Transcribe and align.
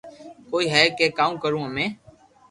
ڪوئي 0.49 0.65
ھي 0.73 0.83
ڪي 0.97 1.07
ڪاو 1.17 1.31
ڪرو 1.41 1.59
امي 1.67 1.85